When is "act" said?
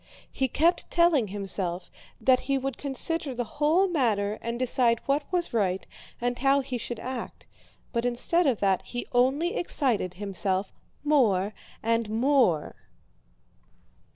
6.99-7.45